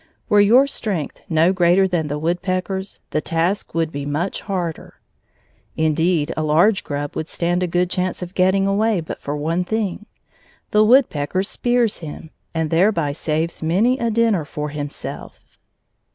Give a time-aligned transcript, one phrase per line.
[0.29, 4.95] Were your strength no greater than the woodpecker's, the task would be much harder.
[5.77, 9.63] Indeed, a large grub would stand a good chance of getting away but for one
[9.63, 10.07] thing,
[10.71, 15.59] the woodpecker spears him, and thereby saves many a dinner for himself.